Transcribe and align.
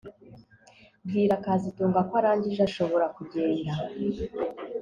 Bwira 1.05 1.33
kazitunga 1.43 1.99
ko 2.07 2.13
arangije 2.19 2.61
ashobora 2.69 3.05
kugenda 3.15 3.71